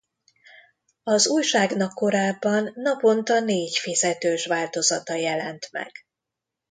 [1.03, 5.91] Az újságnak korábban naponta négy fizetős változata jelent meg.